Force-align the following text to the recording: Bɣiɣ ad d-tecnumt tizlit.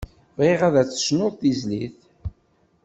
Bɣiɣ 0.37 0.61
ad 0.67 0.75
d-tecnumt 0.87 1.39
tizlit. 1.41 1.99